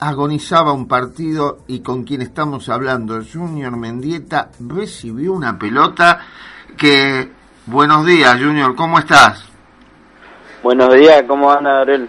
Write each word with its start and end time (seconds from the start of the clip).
agonizaba 0.00 0.72
un 0.72 0.88
partido 0.88 1.58
y 1.68 1.80
con 1.80 2.04
quien 2.04 2.22
estamos 2.22 2.68
hablando, 2.70 3.20
Junior 3.22 3.76
Mendieta, 3.76 4.50
recibió 4.58 5.32
una 5.32 5.58
pelota 5.58 6.20
que... 6.76 7.38
Buenos 7.66 8.04
días, 8.06 8.36
Junior, 8.40 8.74
¿cómo 8.74 8.98
estás? 8.98 9.44
Buenos 10.62 10.92
días, 10.94 11.22
¿cómo 11.28 11.52
anda, 11.52 11.74
Gabriel? 11.74 12.08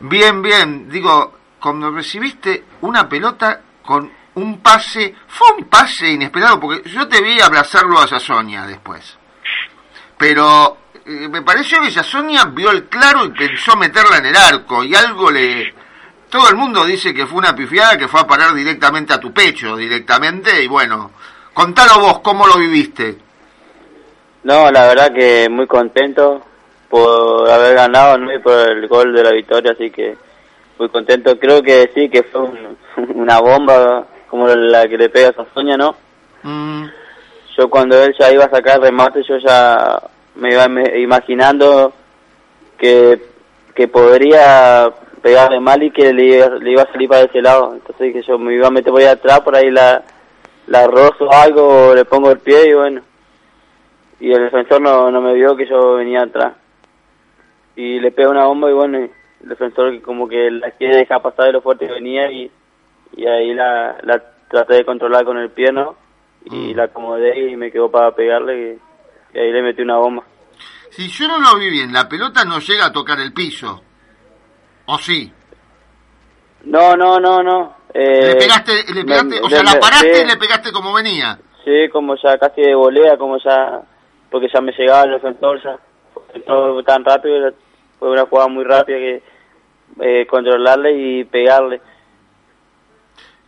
Bien, 0.00 0.40
bien. 0.40 0.88
Digo, 0.88 1.34
cuando 1.60 1.90
recibiste 1.90 2.64
una 2.80 3.08
pelota 3.08 3.60
con 3.84 4.10
un 4.36 4.60
pase, 4.60 5.14
fue 5.26 5.48
un 5.58 5.64
pase 5.64 6.12
inesperado, 6.12 6.60
porque 6.60 6.88
yo 6.88 7.06
te 7.08 7.20
vi 7.20 7.40
abrazarlo 7.40 7.98
a 7.98 8.06
Sonia 8.20 8.64
después. 8.64 9.18
Pero 10.16 10.78
eh, 11.04 11.28
me 11.28 11.42
pareció 11.42 11.82
que 11.82 11.90
Sonia 11.90 12.44
vio 12.44 12.70
el 12.70 12.84
claro 12.84 13.24
y 13.26 13.30
pensó 13.30 13.76
meterla 13.76 14.18
en 14.18 14.26
el 14.26 14.36
arco, 14.36 14.84
y 14.84 14.94
algo 14.94 15.30
le, 15.30 15.74
todo 16.30 16.48
el 16.50 16.56
mundo 16.56 16.84
dice 16.84 17.14
que 17.14 17.26
fue 17.26 17.38
una 17.38 17.54
pifiada 17.54 17.96
que 17.96 18.08
fue 18.08 18.20
a 18.20 18.26
parar 18.26 18.54
directamente 18.54 19.12
a 19.12 19.20
tu 19.20 19.32
pecho, 19.32 19.76
directamente, 19.76 20.62
y 20.62 20.66
bueno, 20.66 21.10
contalo 21.54 22.00
vos, 22.00 22.20
¿cómo 22.20 22.46
lo 22.46 22.58
viviste? 22.58 23.16
No, 24.44 24.70
la 24.70 24.86
verdad 24.88 25.12
que 25.12 25.48
muy 25.50 25.66
contento 25.66 26.42
por 26.88 27.50
haber 27.50 27.74
ganado 27.74 28.18
¿no? 28.18 28.32
y 28.32 28.38
por 28.38 28.54
el 28.54 28.86
gol 28.88 29.12
de 29.12 29.24
la 29.24 29.32
victoria, 29.32 29.72
así 29.72 29.90
que 29.90 30.16
muy 30.78 30.88
contento. 30.88 31.38
Creo 31.38 31.62
que 31.62 31.90
sí, 31.94 32.08
que 32.08 32.22
fue 32.22 32.42
una 33.14 33.40
bomba 33.40 34.06
como 34.28 34.46
la 34.48 34.86
que 34.86 34.96
le 34.96 35.08
pega 35.08 35.30
a 35.30 35.32
Sasoña, 35.32 35.76
¿no? 35.76 35.96
Mm. 36.42 36.84
Yo 37.56 37.68
cuando 37.68 38.00
él 38.02 38.14
ya 38.18 38.30
iba 38.30 38.44
a 38.44 38.50
sacar 38.50 38.80
remate, 38.80 39.22
yo 39.28 39.36
ya 39.38 40.00
me 40.36 40.52
iba 40.52 40.66
imaginando 40.96 41.92
que, 42.78 43.20
que 43.74 43.88
podría 43.88 44.88
pegarle 45.18 45.60
mal 45.60 45.82
y 45.82 45.90
que 45.90 46.12
le, 46.12 46.48
le, 46.60 46.70
iba 46.70 46.82
a 46.82 46.92
salir 46.92 47.08
para 47.08 47.24
ese 47.24 47.40
lado. 47.40 47.74
Entonces 47.74 48.12
que 48.12 48.22
yo 48.22 48.38
me 48.38 48.54
iba 48.54 48.68
a 48.68 48.70
meter 48.70 48.92
por 48.92 49.00
ahí 49.00 49.06
atrás, 49.06 49.40
por 49.40 49.56
ahí 49.56 49.70
la, 49.70 50.02
la 50.66 50.86
rozo 50.86 51.32
algo, 51.32 51.94
le 51.94 52.04
pongo 52.04 52.30
el 52.30 52.38
pie 52.38 52.70
y 52.70 52.74
bueno. 52.74 53.02
Y 54.20 54.32
el 54.32 54.44
defensor 54.44 54.80
no, 54.80 55.10
no 55.10 55.20
me 55.20 55.34
vio 55.34 55.56
que 55.56 55.66
yo 55.68 55.94
venía 55.94 56.22
atrás. 56.22 56.54
Y 57.76 58.00
le 58.00 58.10
pega 58.10 58.30
una 58.30 58.46
bomba 58.46 58.70
y 58.70 58.74
bueno, 58.74 58.98
el 58.98 59.10
defensor 59.48 60.00
como 60.02 60.28
que 60.28 60.50
la 60.50 60.70
quiere 60.72 60.98
dejar 60.98 61.22
pasar 61.22 61.46
de 61.46 61.52
lo 61.52 61.62
fuerte 61.62 61.86
que 61.86 61.92
venía 61.92 62.30
y, 62.30 62.50
y 63.16 63.26
ahí 63.26 63.54
la, 63.54 63.96
la 64.02 64.22
traté 64.48 64.74
de 64.74 64.84
controlar 64.84 65.24
con 65.24 65.38
el 65.38 65.50
pie, 65.50 65.72
¿no? 65.72 65.96
Y 66.44 66.72
mm. 66.72 66.76
la 66.76 66.84
acomodé 66.84 67.50
y 67.50 67.56
me 67.56 67.70
quedó 67.70 67.90
para 67.90 68.10
pegarle 68.14 68.78
y, 69.34 69.36
y 69.36 69.40
ahí 69.40 69.52
le 69.52 69.62
metí 69.62 69.82
una 69.82 69.98
bomba. 69.98 70.24
Si 70.90 71.08
yo 71.08 71.28
no 71.28 71.38
lo 71.38 71.58
vi 71.58 71.70
bien, 71.70 71.92
la 71.92 72.08
pelota 72.08 72.44
no 72.44 72.58
llega 72.58 72.86
a 72.86 72.92
tocar 72.92 73.20
el 73.20 73.32
piso. 73.32 73.82
¿O 74.90 74.98
sí? 74.98 75.30
No, 76.64 76.96
no, 76.96 77.20
no, 77.20 77.42
no. 77.42 77.76
Eh, 77.92 78.28
le 78.28 78.36
pegaste, 78.36 78.94
le 78.94 79.04
pegaste 79.04 79.40
o 79.42 79.50
sea, 79.50 79.62
la 79.62 79.78
paraste 79.78 80.22
y 80.22 80.26
le 80.26 80.36
pegaste 80.38 80.72
como 80.72 80.94
venía. 80.94 81.38
Sí, 81.62 81.90
como 81.92 82.16
ya 82.16 82.38
casi 82.38 82.62
de 82.62 82.74
volea, 82.74 83.18
como 83.18 83.36
ya, 83.38 83.82
porque 84.30 84.48
ya 84.52 84.62
me 84.62 84.72
llegaba 84.72 85.04
el 85.04 85.10
defensor, 85.12 85.62
ya. 85.62 85.78
Todo 86.46 86.82
tan 86.84 87.04
rápido, 87.04 87.52
fue 87.98 88.10
una 88.10 88.24
jugada 88.24 88.48
muy 88.48 88.64
rápida 88.64 88.96
que 88.96 89.22
eh, 90.00 90.26
controlarle 90.26 90.92
y 90.92 91.24
pegarle. 91.24 91.82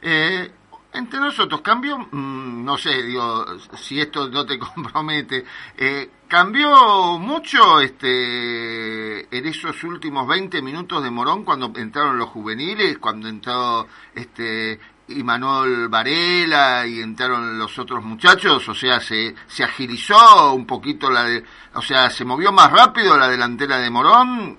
Eh, 0.03 0.51
entre 0.93 1.21
nosotros, 1.21 1.63
cambió, 1.63 1.97
mm, 1.99 2.65
no 2.65 2.77
sé, 2.77 3.03
digo, 3.03 3.47
si 3.77 3.99
esto 3.99 4.29
no 4.29 4.45
te 4.45 4.59
compromete, 4.75 5.45
eh, 5.79 6.11
cambió 6.29 7.19
mucho 7.19 7.81
este 7.81 8.90
en 9.31 9.47
esos 9.47 9.83
últimos 9.85 10.27
20 10.27 10.63
minutos 10.63 11.03
de 11.03 11.11
Morón 11.11 11.45
cuando 11.45 11.73
entraron 11.77 12.19
los 12.19 12.29
juveniles, 12.29 12.99
cuando 12.99 13.29
entró 13.29 13.87
este 14.15 14.79
Imanol 15.09 15.89
Varela 15.89 16.87
y 16.87 17.01
entraron 17.01 17.59
los 17.59 17.79
otros 17.79 18.03
muchachos, 18.05 18.69
o 18.69 18.75
sea, 18.75 19.01
se, 19.01 19.35
se 19.47 19.65
agilizó 19.65 20.55
un 20.55 20.67
poquito 20.67 21.11
la 21.11 21.25
de, 21.25 21.43
o 21.75 21.83
sea, 21.83 22.11
se 22.11 22.25
movió 22.25 22.53
más 22.53 22.71
rápido 22.71 23.17
la 23.17 23.29
delantera 23.29 23.79
de 23.79 23.91
Morón, 23.91 24.57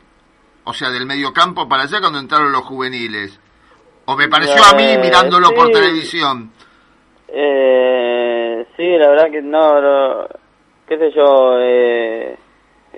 o 0.63 0.74
sea, 0.74 0.90
del 0.90 1.06
medio 1.06 1.34
campo 1.34 1.68
para 1.68 1.84
allá 1.84 2.00
cuando 2.00 2.19
entraron 2.19 2.52
los 2.52 2.62
juveniles. 2.62 3.40
¿O 4.06 4.16
me 4.16 4.28
pareció 4.28 4.63
a 4.63 4.75
mí 4.75 4.84
eh, 4.84 4.97
mirándolo 4.97 5.52
por 5.52 5.69
televisión? 5.69 6.52
Eh, 7.28 8.66
sí, 8.75 8.97
la 8.97 9.09
verdad 9.09 9.31
que 9.31 9.41
no, 9.41 10.28
qué 10.88 10.97
sé 10.97 11.12
yo, 11.16 11.57
eh, 11.59 12.38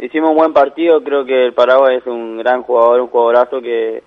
hicimos 0.02 0.32
un 0.32 0.38
buen 0.38 0.54
partido, 0.54 1.04
creo 1.04 1.26
que 1.26 1.46
el 1.46 1.54
Paraguay 1.54 1.98
es 1.98 2.08
un 2.08 2.38
gran 2.38 2.64
jugador, 2.64 3.02
un 3.02 3.08
jugadorazo 3.08 3.62
que, 3.62 4.04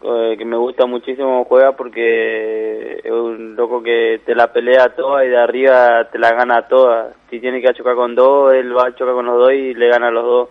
que 0.00 0.44
me 0.44 0.56
gusta 0.56 0.86
muchísimo 0.86 1.44
juega 1.44 1.72
porque 1.72 3.00
es 3.02 3.10
un 3.10 3.56
loco 3.56 3.82
que 3.82 4.20
te 4.24 4.34
la 4.34 4.52
pelea 4.52 4.94
toda 4.94 5.24
y 5.24 5.28
de 5.28 5.38
arriba 5.38 6.08
te 6.10 6.18
la 6.18 6.32
gana 6.32 6.68
toda. 6.68 7.14
Si 7.30 7.40
tiene 7.40 7.60
que 7.60 7.74
chocar 7.74 7.94
con 7.94 8.14
dos, 8.14 8.52
él 8.54 8.76
va 8.76 8.88
a 8.88 8.94
chocar 8.94 9.14
con 9.14 9.26
los 9.26 9.38
dos 9.38 9.52
y 9.52 9.74
le 9.74 9.88
gana 9.88 10.08
a 10.08 10.12
los 10.12 10.24
dos, 10.24 10.48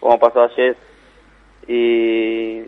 como 0.00 0.18
pasó 0.18 0.42
ayer. 0.42 0.76
Y 1.68 2.62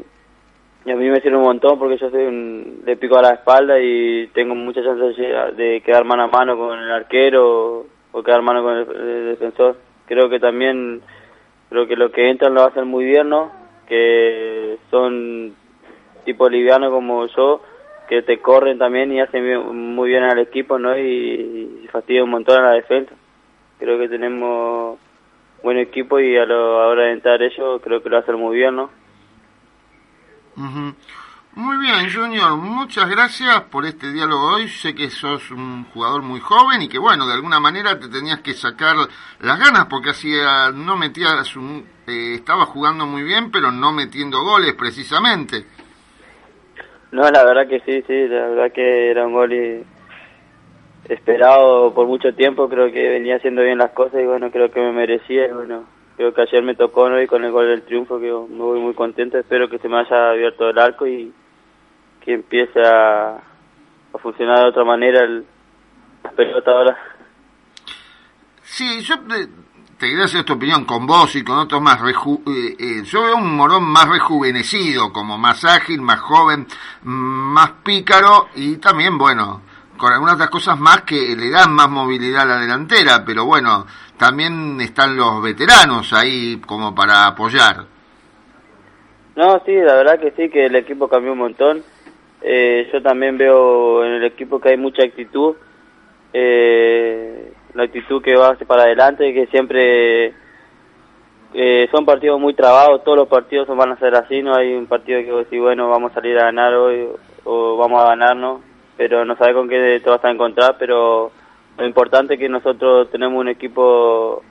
y 0.86 0.90
a 0.90 0.96
mí 0.96 1.08
me 1.08 1.20
sirve 1.20 1.38
un 1.38 1.44
montón 1.44 1.78
porque 1.78 1.96
yo 1.96 2.10
soy 2.10 2.24
un, 2.26 2.82
le 2.84 2.96
pico 2.96 3.16
a 3.16 3.22
la 3.22 3.30
espalda 3.30 3.80
y 3.80 4.26
tengo 4.34 4.54
muchas 4.54 4.84
chances 4.84 5.16
de, 5.56 5.82
quedar 5.82 6.04
mano 6.04 6.24
a 6.24 6.26
mano 6.26 6.58
con 6.58 6.78
el 6.78 6.90
arquero 6.90 7.86
o, 8.12 8.22
quedar 8.22 8.42
mano 8.42 8.62
con 8.62 8.76
el, 8.76 9.26
defensor. 9.26 9.76
Creo 10.06 10.28
que 10.28 10.38
también, 10.40 11.02
creo 11.70 11.86
que 11.86 11.96
lo 11.96 12.12
que 12.12 12.28
entran 12.28 12.54
lo 12.54 12.62
hacen 12.62 12.86
muy 12.86 13.04
bien, 13.04 13.28
¿no? 13.28 13.50
Que 13.88 14.78
son 14.90 15.54
tipo 16.24 16.48
livianos 16.48 16.90
como 16.90 17.26
yo, 17.26 17.62
que 18.08 18.22
te 18.22 18.40
corren 18.40 18.78
también 18.78 19.12
y 19.12 19.20
hacen 19.20 19.44
muy 19.94 20.10
bien 20.10 20.24
al 20.24 20.38
equipo, 20.38 20.78
¿no? 20.78 20.96
Y, 20.98 21.82
y 21.84 21.88
fastidian 21.88 22.24
un 22.24 22.30
montón 22.30 22.58
a 22.58 22.70
la 22.70 22.72
defensa. 22.72 23.14
Creo 23.78 23.98
que 23.98 24.08
tenemos 24.08 24.98
buen 25.62 25.78
equipo 25.78 26.20
y 26.20 26.36
a 26.36 26.44
la 26.44 26.56
hora 26.56 27.04
de 27.04 27.12
entrar 27.12 27.42
ellos 27.42 27.80
creo 27.82 28.02
que 28.02 28.10
lo 28.10 28.18
hacen 28.18 28.36
muy 28.36 28.56
bien, 28.56 28.76
¿no? 28.76 28.90
Muy 31.56 31.76
bien, 31.78 32.10
Junior, 32.12 32.56
muchas 32.56 33.08
gracias 33.08 33.60
por 33.70 33.86
este 33.86 34.12
diálogo 34.12 34.56
hoy. 34.56 34.66
Sé 34.66 34.92
que 34.92 35.08
sos 35.08 35.52
un 35.52 35.84
jugador 35.84 36.22
muy 36.22 36.40
joven 36.40 36.82
y 36.82 36.88
que, 36.88 36.98
bueno, 36.98 37.28
de 37.28 37.34
alguna 37.34 37.60
manera 37.60 37.96
te 37.96 38.08
tenías 38.08 38.40
que 38.40 38.54
sacar 38.54 38.96
las 39.40 39.58
ganas 39.60 39.86
porque 39.88 40.10
así 40.10 40.34
no 40.74 40.96
metías 40.96 41.54
eh, 42.08 42.34
estaba 42.34 42.66
jugando 42.66 43.06
muy 43.06 43.22
bien, 43.22 43.52
pero 43.52 43.70
no 43.70 43.92
metiendo 43.92 44.42
goles 44.42 44.74
precisamente. 44.74 45.64
No, 47.12 47.22
la 47.30 47.44
verdad 47.44 47.68
que 47.68 47.78
sí, 47.86 48.02
sí, 48.04 48.26
la 48.26 48.48
verdad 48.48 48.72
que 48.72 49.12
era 49.12 49.24
un 49.24 49.34
gol 49.34 49.84
esperado 51.08 51.94
por 51.94 52.08
mucho 52.08 52.34
tiempo. 52.34 52.68
Creo 52.68 52.90
que 52.90 53.10
venía 53.10 53.36
haciendo 53.36 53.62
bien 53.62 53.78
las 53.78 53.92
cosas 53.92 54.20
y, 54.20 54.26
bueno, 54.26 54.50
creo 54.50 54.72
que 54.72 54.80
me 54.80 54.90
merecía 54.90 55.54
bueno, 55.54 55.84
creo 56.16 56.34
que 56.34 56.42
ayer 56.42 56.64
me 56.64 56.74
tocó 56.74 57.02
hoy 57.02 57.28
con 57.28 57.44
el 57.44 57.52
gol 57.52 57.68
del 57.68 57.82
triunfo, 57.82 58.18
que 58.18 58.26
me 58.26 58.60
voy 58.60 58.80
muy 58.80 58.94
contento. 58.94 59.38
Espero 59.38 59.68
que 59.68 59.78
se 59.78 59.88
me 59.88 60.00
haya 60.00 60.30
abierto 60.30 60.68
el 60.68 60.78
arco 60.80 61.06
y 61.06 61.32
que 62.24 62.34
empiece 62.34 62.80
a, 62.80 63.38
funcionar 64.22 64.60
de 64.60 64.68
otra 64.68 64.84
manera 64.84 65.24
el, 65.24 65.44
la 66.22 66.30
pelota 66.30 66.70
ahora. 66.70 66.96
Sí, 68.62 69.02
yo 69.02 69.18
te, 69.20 69.48
quería 69.98 70.24
hacer 70.24 70.40
esta 70.40 70.54
opinión 70.54 70.84
con 70.84 71.06
vos 71.06 71.34
y 71.36 71.44
con 71.44 71.58
otros 71.58 71.82
más. 71.82 72.00
Eh, 72.02 72.76
eh, 72.78 73.02
yo 73.04 73.24
veo 73.24 73.36
un 73.36 73.56
Morón 73.56 73.84
más 73.84 74.08
rejuvenecido, 74.08 75.12
como 75.12 75.36
más 75.36 75.64
ágil, 75.64 76.00
más 76.00 76.20
joven, 76.20 76.66
más 77.02 77.70
pícaro 77.84 78.48
y 78.54 78.76
también, 78.76 79.18
bueno, 79.18 79.62
con 79.96 80.12
algunas 80.12 80.36
otras 80.36 80.50
cosas 80.50 80.78
más 80.78 81.02
que 81.02 81.36
le 81.36 81.50
dan 81.50 81.72
más 81.72 81.90
movilidad 81.90 82.42
a 82.42 82.46
la 82.46 82.60
delantera, 82.60 83.24
pero 83.24 83.44
bueno, 83.44 83.86
también 84.16 84.80
están 84.80 85.16
los 85.16 85.42
veteranos 85.42 86.12
ahí 86.12 86.60
como 86.66 86.94
para 86.94 87.26
apoyar. 87.26 87.84
No, 89.36 89.60
sí, 89.66 89.72
la 89.72 89.94
verdad 89.94 90.20
que 90.20 90.30
sí, 90.30 90.48
que 90.48 90.66
el 90.66 90.76
equipo 90.76 91.08
cambió 91.08 91.32
un 91.32 91.38
montón. 91.38 91.82
Eh, 92.46 92.90
yo 92.92 93.00
también 93.00 93.38
veo 93.38 94.04
en 94.04 94.12
el 94.12 94.24
equipo 94.24 94.60
que 94.60 94.68
hay 94.68 94.76
mucha 94.76 95.02
actitud, 95.02 95.56
eh, 96.34 97.52
la 97.72 97.84
actitud 97.84 98.22
que 98.22 98.36
va 98.36 98.54
para 98.66 98.82
adelante, 98.82 99.32
que 99.32 99.46
siempre 99.46 100.34
eh, 101.54 101.88
son 101.90 102.04
partidos 102.04 102.38
muy 102.38 102.52
trabados, 102.52 103.02
todos 103.02 103.16
los 103.16 103.28
partidos 103.28 103.66
van 103.68 103.92
a 103.92 103.98
ser 103.98 104.14
así, 104.14 104.42
no 104.42 104.54
hay 104.54 104.74
un 104.74 104.86
partido 104.86 105.20
que 105.20 105.32
decir, 105.32 105.58
bueno, 105.58 105.88
vamos 105.88 106.12
a 106.12 106.16
salir 106.16 106.38
a 106.38 106.44
ganar 106.44 106.74
hoy 106.74 107.08
o 107.44 107.78
vamos 107.78 108.02
a 108.02 108.08
ganarnos, 108.08 108.60
pero 108.98 109.24
no 109.24 109.36
sabe 109.36 109.54
con 109.54 109.66
qué 109.66 110.00
te 110.04 110.10
vas 110.10 110.22
a 110.22 110.30
encontrar, 110.30 110.76
pero 110.78 111.32
lo 111.78 111.86
importante 111.86 112.34
es 112.34 112.40
que 112.40 112.50
nosotros 112.50 113.10
tenemos 113.10 113.40
un 113.40 113.48
equipo 113.48 114.42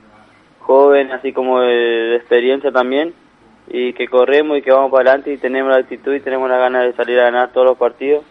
joven, 0.58 1.12
así 1.12 1.32
como 1.32 1.60
de, 1.60 2.16
experiencia 2.16 2.72
también, 2.72 3.14
y 3.68 3.92
que 3.94 4.08
corremos 4.08 4.58
y 4.58 4.62
que 4.62 4.72
vamos 4.72 4.90
para 4.90 5.10
adelante 5.10 5.32
y 5.32 5.38
tenemos 5.38 5.72
la 5.72 5.78
actitud 5.78 6.14
y 6.14 6.20
tenemos 6.20 6.48
la 6.48 6.58
ganas 6.58 6.84
de 6.84 6.92
salir 6.92 7.18
a 7.18 7.24
ganar 7.24 7.52
todos 7.52 7.66
los 7.66 7.78
partidos. 7.78 8.24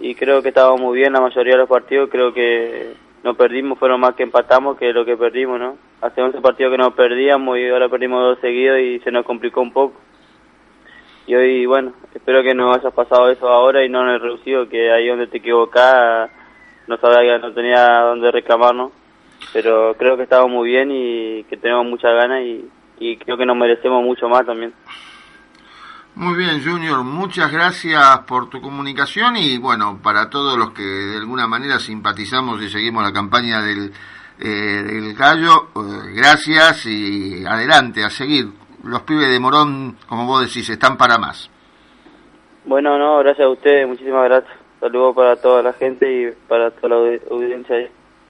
Y 0.00 0.14
creo 0.14 0.42
que 0.42 0.48
estábamos 0.48 0.80
muy 0.80 0.98
bien 0.98 1.12
la 1.12 1.20
mayoría 1.20 1.52
de 1.52 1.58
los 1.58 1.68
partidos, 1.68 2.10
creo 2.10 2.32
que 2.32 2.94
no 3.22 3.34
perdimos, 3.34 3.78
fueron 3.78 4.00
más 4.00 4.14
que 4.14 4.22
empatamos 4.22 4.76
que 4.76 4.92
lo 4.92 5.04
que 5.04 5.16
perdimos, 5.16 5.58
¿no? 5.58 5.76
Hace 6.00 6.20
11 6.20 6.40
partidos 6.40 6.72
que 6.72 6.78
no 6.78 6.94
perdíamos 6.94 7.58
y 7.58 7.68
ahora 7.68 7.88
perdimos 7.88 8.20
dos 8.20 8.38
seguidos 8.40 8.78
y 8.80 9.00
se 9.00 9.10
nos 9.10 9.24
complicó 9.24 9.60
un 9.60 9.72
poco. 9.72 10.00
y 11.26 11.34
hoy, 11.34 11.64
bueno, 11.66 11.92
espero 12.14 12.42
que 12.42 12.54
no 12.54 12.74
hayas 12.74 12.92
pasado 12.92 13.30
eso 13.30 13.48
ahora 13.48 13.84
y 13.84 13.88
no 13.88 14.02
en 14.02 14.08
el 14.10 14.20
reducido, 14.20 14.68
que 14.68 14.92
ahí 14.92 15.08
donde 15.08 15.26
te 15.26 15.38
equivocás 15.38 16.30
no 16.86 16.98
sabía 16.98 17.36
que 17.36 17.46
no 17.46 17.54
tenía 17.54 18.00
dónde 18.00 18.30
reclamarnos, 18.30 18.92
pero 19.52 19.94
creo 19.96 20.16
que 20.16 20.24
estamos 20.24 20.50
muy 20.50 20.68
bien 20.68 20.90
y 20.92 21.44
que 21.44 21.56
tenemos 21.56 21.86
muchas 21.86 22.12
ganas 22.14 22.42
y, 22.42 22.68
y 22.98 23.16
creo 23.16 23.36
que 23.36 23.46
nos 23.46 23.56
merecemos 23.56 24.02
mucho 24.02 24.28
más 24.28 24.44
también. 24.46 24.72
Muy 26.16 26.36
bien, 26.36 26.62
Junior, 26.64 27.02
muchas 27.02 27.50
gracias 27.50 28.20
por 28.20 28.48
tu 28.48 28.60
comunicación 28.60 29.36
y 29.36 29.58
bueno, 29.58 29.98
para 30.00 30.30
todos 30.30 30.56
los 30.56 30.70
que 30.70 30.84
de 30.84 31.16
alguna 31.16 31.48
manera 31.48 31.80
simpatizamos 31.80 32.62
y 32.62 32.68
seguimos 32.68 33.02
la 33.02 33.12
campaña 33.12 33.60
del, 33.60 33.90
eh, 34.38 34.46
del 34.46 35.12
Gallo, 35.14 35.70
eh, 35.74 36.12
gracias 36.14 36.86
y 36.86 37.44
adelante, 37.44 38.04
a 38.04 38.10
seguir. 38.10 38.46
Los 38.84 39.02
pibes 39.02 39.28
de 39.28 39.40
Morón, 39.40 39.96
como 40.06 40.26
vos 40.26 40.42
decís, 40.42 40.68
están 40.70 40.96
para 40.96 41.18
más. 41.18 41.50
Bueno, 42.64 42.96
no, 42.96 43.18
gracias 43.18 43.46
a 43.46 43.50
ustedes, 43.50 43.88
muchísimas 43.88 44.24
gracias. 44.24 44.56
Saludos 44.78 45.16
para 45.16 45.34
toda 45.36 45.62
la 45.62 45.72
gente 45.72 46.06
y 46.06 46.30
para 46.46 46.70
toda 46.70 46.96
la 46.96 47.18
audiencia. 47.30 47.88